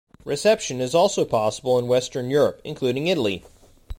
[0.25, 3.43] Reception is also possible in Western Europe, including Italy.